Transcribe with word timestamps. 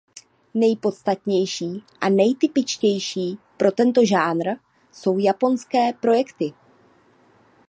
Nejpodstatnější 0.53 1.83
a 2.01 2.09
nejtypičtější 2.09 3.37
pro 3.57 3.71
tento 3.71 4.05
žánr 4.05 4.47
jsou 4.91 5.17
japonské 5.17 5.93
projekty. 5.93 6.53